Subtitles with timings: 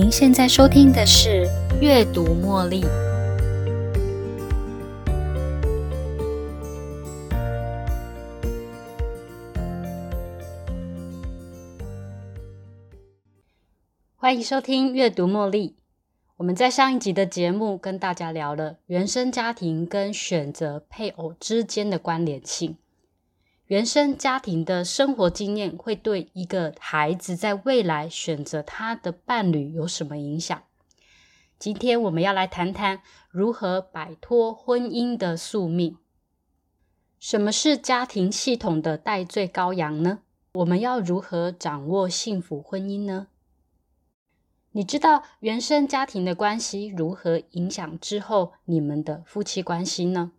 [0.00, 1.46] 您现在收听的是
[1.78, 2.80] 《阅读茉莉》。
[14.16, 15.68] 欢迎收听《阅读茉莉》。
[16.38, 22.78] 我们在上一集的节目跟大家聊了原生家庭跟选择配偶之间的关联性。
[23.70, 30.60] 原生家庭的生活经验会对一个孩子在未来选择他的伴侣有什么影响？
[31.56, 35.96] 今天我们要来谈谈如何摆脱婚姻的宿命。
[37.20, 40.22] 什么是家庭系统的代罪羔羊呢？
[40.54, 43.28] 我们要如何掌握幸福婚姻呢？
[44.72, 50.32] 你知道原生家庭的关系如何影响之后你们的夫妻关系呢？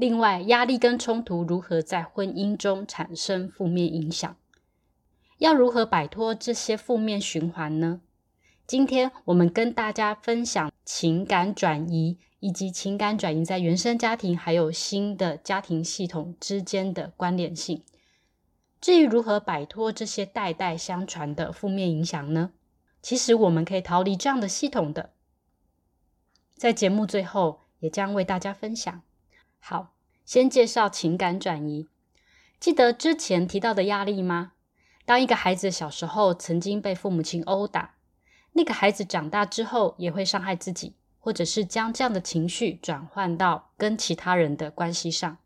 [0.00, 4.34] 另外，压力跟冲突如何在婚姻中产生负面影响？
[5.36, 8.00] 要如何摆脱这些负面循环呢？
[8.66, 17.84] 今天我们跟大家分享情感转移，以及情感转移在原生家庭还有新的家庭系统之间的关联性。
[18.80, 22.52] 至于如何摆脱这些代代相传的负面影响呢？
[23.02, 25.10] 其实我们可以逃离这样的系统的。
[26.56, 29.02] 在节目最后，也将为大家分享。
[29.60, 29.94] 好，
[30.24, 31.86] 先介绍情感转移。
[32.58, 34.52] 记得之前提到的压力吗？
[35.06, 37.94] 当一个孩子小时候曾经被父母亲殴打，
[38.52, 45.38] 那个孩子长大之后也会伤害自己，或者是将这样的情绪转换到跟其他人的关系上。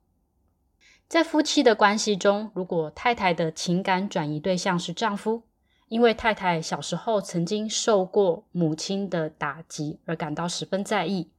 [1.06, 5.42] 在夫妻的关系中，如果太太的情感转移对象是丈夫，
[5.88, 11.30] 因为太太小时候曾经受过母亲的打击而感到十分在意，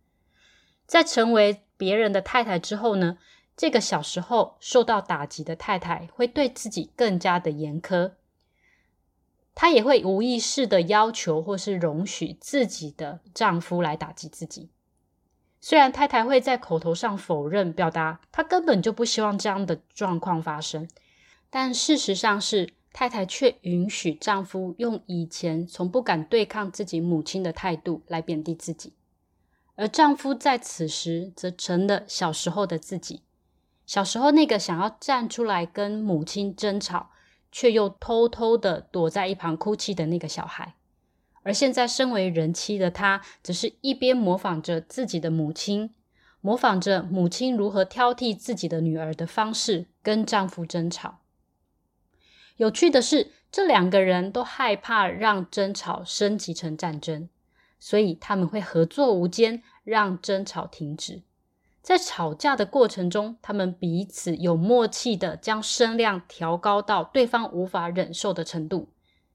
[0.85, 3.17] 在成为别人的太太之后呢，
[3.57, 8.11] 这个小时候受到打击的太太会对自己更加的严苛，
[9.53, 14.69] 她也会无意识的要求或是容许自己的丈夫来打击自己。
[15.61, 20.87] 虽然太太会在口头上否认，表达她根本就不希望这样的状况发生，
[21.49, 28.93] 但事实上是太太却允许丈夫用以前从不敢对抗自己母亲的态度来贬低自己。
[29.75, 33.23] 而丈夫在此时则成了小时候的自己，
[33.85, 37.11] 小时候那个想要站出来跟母亲争吵，
[37.51, 40.75] 却又偷偷的躲在一旁哭泣的那个小孩。
[41.43, 45.93] 而现在身为人妻的她，则是一边模仿着自己的母亲，
[46.41, 51.19] 模仿着母亲如何挑剔自己的女儿的方式，跟丈夫争吵。
[52.57, 57.29] 有趣的是，这两个人都害怕让争吵升级成战争。
[57.79, 61.23] 所以他们会合作无间，让争吵停止。
[61.81, 68.89] 在吵架的过程中，他们彼此有默契的将声量调高到对方无法忍受的程度，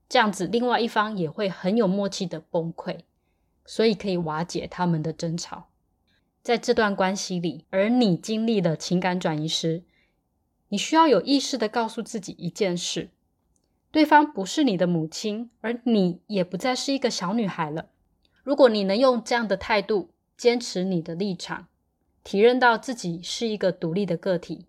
[0.09, 2.99] 这样子另外一方也会很有默契的崩溃，
[3.65, 5.69] 所以可以瓦解他们的争吵。
[6.43, 9.85] 在这段关系里，而你经历了情感转移时，
[10.71, 13.11] 你需要有意识的告诉自己一件事：
[13.93, 17.90] 对方不是你的母亲，而你也不再是一个小女孩了。
[18.43, 21.67] 如果你能用这样的态度坚持你的立场，
[22.25, 24.67] 体认到自己是一个独立的个体，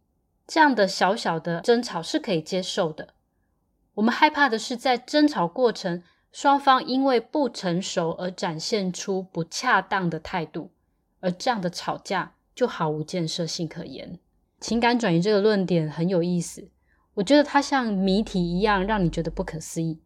[0.47, 3.13] 这样的小小的争吵是可以接受的。
[3.95, 10.71] 我们害怕的是，在争吵过程，双方因为不成熟而展现出不恰当的态度，
[11.19, 14.17] 而这样的吵架就毫无建设性可言。
[14.59, 16.69] 情感转移这个论点很有意思，
[17.15, 19.99] 我觉得它像谜题一样，让你觉得不可思议。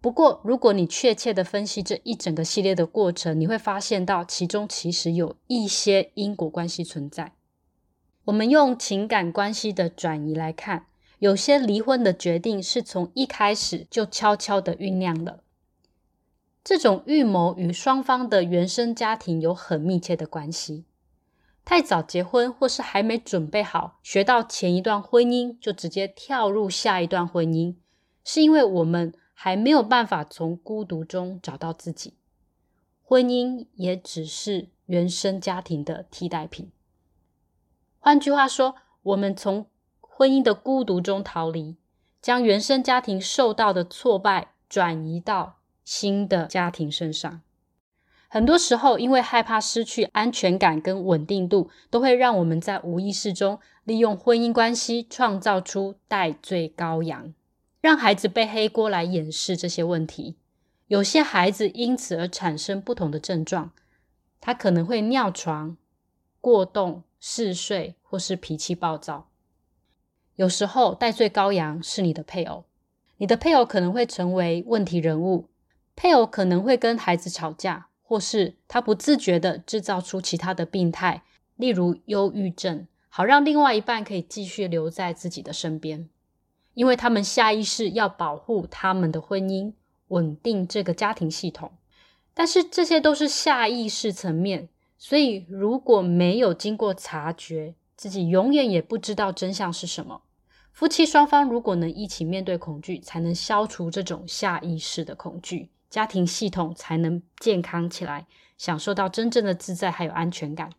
[0.00, 7.32] 不过，如果你确切的分析这一整个系列的过程，你会发现到其中其实有一些因果关系存在。
[8.26, 10.86] 我们用情感关系的转移来看，
[11.18, 15.42] 有些离婚的决定是从一开始就悄悄的酝酿了。
[16.62, 20.84] 这种预谋与双方的原生家庭有很密切的关系。
[21.64, 27.74] 太早结婚，或是还没准备好学到前一段婚姻就直接跳入下一段婚姻，
[28.22, 29.12] 是因为我们。
[29.44, 32.14] 还没有办法从孤独中找到自己，
[33.02, 36.70] 婚姻也只是原生家庭的替代品。
[37.98, 39.66] 换句话说，我们从
[40.00, 41.76] 婚姻的孤独中逃离，
[42.20, 47.40] 将原生家庭受到的挫败转移到新的家庭身上。
[48.28, 57.34] 很多时候，因为害怕失去安全感跟稳定度，都会让我们在无意识中利用婚姻关系创造出代罪羔羊。
[57.82, 60.36] 让孩子背黑锅来掩饰这些问题，
[60.86, 63.72] 有些孩子因此而产生不同的症状。
[64.40, 65.76] 他可能会尿床、
[66.40, 69.30] 过动、嗜睡，或是脾气暴躁。
[70.36, 72.64] 有时候，代罪羔羊是你的配偶，
[73.16, 75.48] 你的配偶可能会成为问题人物，
[75.96, 81.24] 配偶可能会跟孩子吵架，或是他不自觉的制造出其他的病态，
[81.56, 86.08] 例如忧郁症，好让另外一半可以继续留在自己的身边，
[86.74, 89.72] 因为他们下意识要保护他们的婚姻，
[90.08, 91.72] 稳定这个家庭系统。
[92.34, 100.22] 但是这些都是下意识层面，所以如果没有经过察觉，自己永远也不知道真相是什么。
[100.72, 108.26] 夫妻双方如果能一起面对恐惧，才能消除这种下意识的恐惧，家庭系统才能健康起来，
[108.56, 110.70] 享受到真正的自在还有安全感。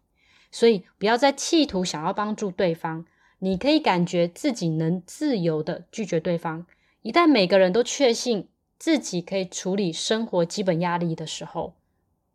[0.52, 3.06] 所以不要再企图想要帮助对方，
[3.44, 6.66] 你可以感觉自己能自由的拒绝对方。
[7.02, 8.48] 一旦每个人都确信
[8.80, 11.74] 自己可以处理生活基本压力的时候，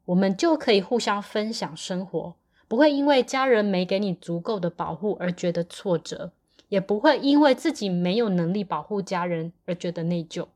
[0.05, 2.34] 我们就可以互相分享生活，
[2.69, 6.32] 不会因为家人没给你足够的保护而觉得挫折。
[6.69, 10.49] 也不会因为自己没有能力保护家人而觉得内疚。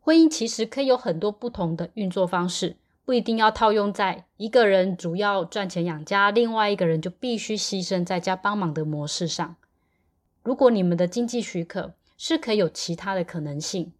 [0.00, 9.56] 婚姻其实可以有很多不同的运作方式，不一定要套用在一个人主要赚钱养家，另外一个人就必须牺牲在家帮忙的模式上。
[10.42, 13.92] 如果你们的经济许可，是可以有其他的可能性。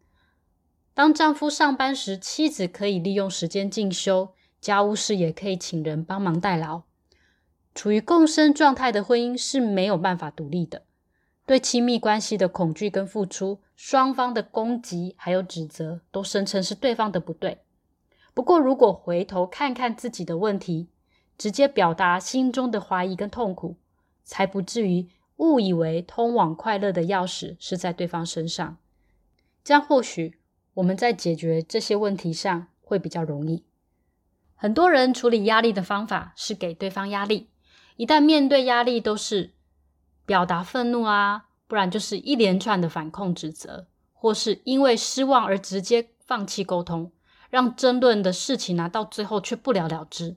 [0.94, 6.82] 当丈夫上班时，妻子可以利用时间进修，家务事也可以请人帮忙代劳。
[7.74, 10.82] 处于共生状态的婚姻是没有办法独立的。
[11.46, 17.58] 对亲密关系的恐惧跟付出，双方的攻击还有指责，都声称是对方的不对。
[18.34, 20.88] 不过，如果回头看看自己的问题，
[21.36, 23.76] 直接表达心中的怀疑跟痛苦，
[24.22, 25.08] 才不至于
[25.40, 28.76] 误以为通往快乐的钥匙是在对方身上。
[29.64, 30.38] 这样或许
[30.74, 33.64] 我们在解决这些问题上会比较容易。
[34.54, 37.48] 很多人处理压力的方法是给对方压力，
[37.96, 39.50] 一旦面对压力，都是。
[40.26, 47.10] 表达愤怒啊，不然就是一连串的反控指责，或是因为失望而直接放弃沟通，
[47.48, 50.36] 让争论的事情呢到最后却不了了之。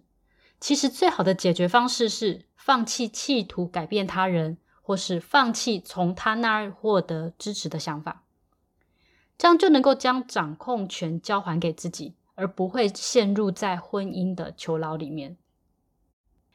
[0.60, 8.22] 其实最好的解决方式是放弃企图改变他人，或是放弃从他那儿获得支持的想法，
[9.40, 15.38] 这样就能够将掌控权交还给自己，而不会陷入在婚姻的囚牢里面。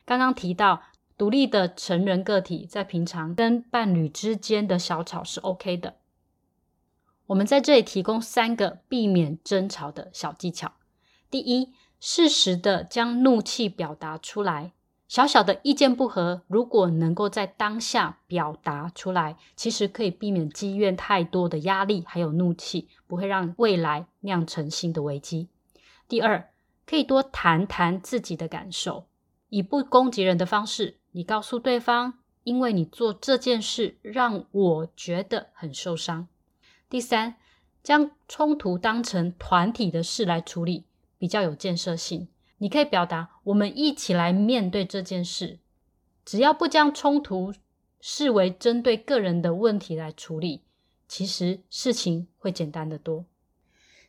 [0.05, 0.83] 刚刚提到。
[1.19, 5.97] 独立的成人个体在平常跟伴侣之间的小吵是 OK 的。
[7.27, 10.75] 我们在这里提供三个避免争吵的小技巧。
[11.29, 14.75] 第一，适时的将怒气表达出来。
[15.09, 25.49] 小小的意见不合，如果能够在当下表达出来，其实可以避免积怨太多的压力还有怒气，不会让未来酿成新的危机。
[26.07, 26.51] 第二，
[26.87, 29.07] 可以多谈谈自己的感受，
[29.49, 30.99] 以不攻击人的方式。
[31.13, 36.29] 你告诉对方，因为你做这件事让我觉得很受伤。
[36.91, 37.37] 第三，
[37.83, 40.85] 将冲突当成团体的事来处理，
[41.17, 42.29] 比较有建设性。
[42.59, 45.59] 你可以表达，我们一起来面对这件事。
[46.25, 47.55] 只要不将冲突
[48.01, 50.63] 视为针对个人的问题来处理，
[51.09, 53.25] 其实事情会简单的多。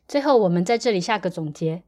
[0.06, 1.84] 最后，我们在这里下个总结。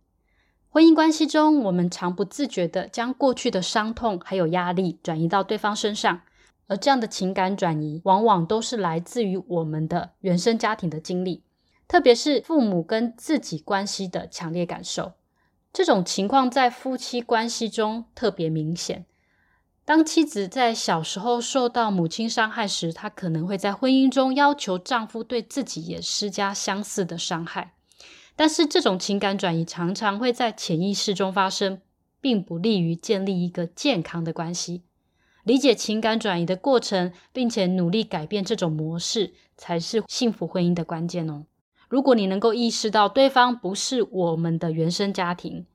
[0.68, 6.22] 婚姻关系中，我们常不自觉的将过去的伤痛还有压力转移到对方身上，
[6.66, 11.42] 而这样的情感转移，往往都是来自于我们的原生家庭的经历，
[11.86, 15.12] 特别是父母跟自己关系的强烈感受。
[15.72, 19.06] 这种情况在夫妻关系中特别明显。
[19.84, 27.74] 当妻子在小时候受到母亲伤害时，她可能会在婚姻中要求丈夫对自己也施加相似的伤害。
[28.36, 31.80] 但是这种情感转移常常会在潜意识中发生，
[32.20, 34.82] 并不利于建立一个健康的关系。
[35.42, 41.46] 理解情感转移的过程，并且努力改变这种模式，才是幸福婚姻的关键哦。
[41.92, 45.66] 如果你能够意识到对方不是我们的原生家庭，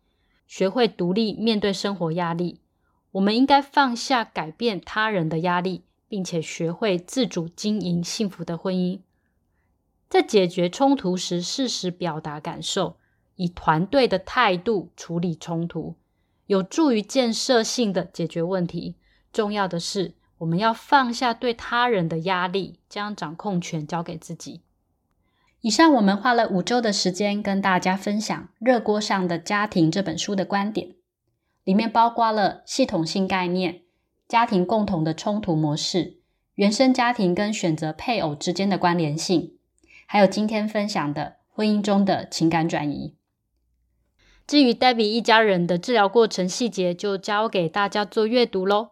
[0.48, 2.60] 学会独立面对生活压力，
[3.12, 9.00] 我们应该放下改变他人的压力，并且学会自主经营幸福的婚姻。
[10.10, 12.98] 在解决冲突时，适时表达感受，
[13.36, 15.94] 以团队的态度处理冲突，
[16.48, 18.96] 有助于建设性的解决问题。
[19.32, 24.62] 重要的是，我们要放下对他人的压力，将掌控权交给自己。
[25.62, 30.96] 以上我们花了五周的时间跟大家分享《热锅上的家庭》这本书的观点，
[31.64, 33.82] 里面包括了系统性概念、
[34.28, 36.20] 家庭共同的冲突模式、
[36.56, 39.56] 原生家庭跟选择配偶之间的关联性。
[40.06, 43.16] 还有今天分享的婚姻中的情感转移。
[44.46, 48.92] 至于 Debbie 一家人的治疗过程细节，就交给大家做阅读喽。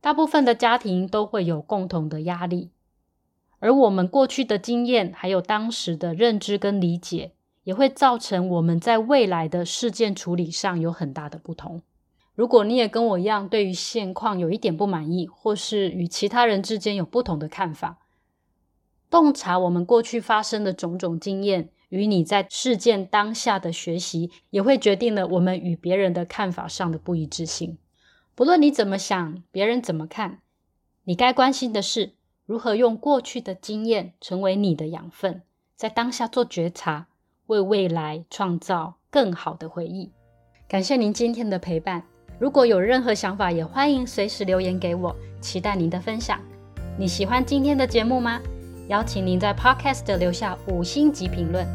[0.00, 2.70] 大部分的家庭都会有共同的压力，
[3.64, 11.80] 而我们过去的经验，还有当时的认知跟理解，也会造成我们在未来的事件处理上有很大的不同。
[12.34, 18.00] 如果你也跟我一样，对于现况有一点不满意，或是与其他人之间有不同的看法，
[19.08, 27.78] 洞察我们过去发生的种种经验，与你在事件当下的学习，也会决定了我们与别人的看法上的不一致性。
[28.34, 30.40] 不论你怎么想，别人怎么看，
[31.04, 32.12] 你该关心的是
[32.46, 35.40] 如何用过去的经验成为你的养分，
[35.76, 37.06] 在当下做觉察，
[37.46, 40.12] 为未来创造更好的回忆。
[40.68, 42.02] 感谢您今天的陪伴。
[42.38, 46.38] 如果有任何想法，也欢迎随时留言给我，期待您的分享。
[46.98, 48.38] 你喜欢今天的节目吗？
[48.88, 51.66] 邀请您在 Podcast 留下五星级评论，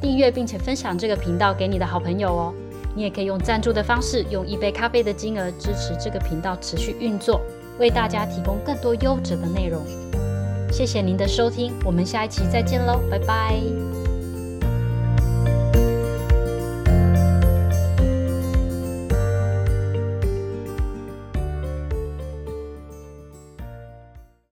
[0.00, 2.54] 订阅并且分享这个频道给你的好朋友哦。
[2.96, 7.40] 你也可以用赞助的方式，用一杯咖啡的金额支持这个频道持续运作，
[7.80, 9.82] 为大家提供更多优质的内容。
[10.70, 13.99] 谢谢您的收听，我们下一期再见喽，拜拜。